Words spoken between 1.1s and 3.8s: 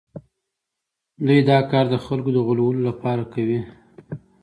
دوی دا کار د خلکو د غولولو لپاره کوي